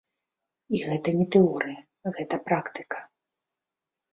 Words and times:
І 0.77 0.79
гэта 0.87 1.09
не 1.19 1.27
тэорыя, 1.35 1.79
гэта 2.17 2.35
практыка. 2.49 2.97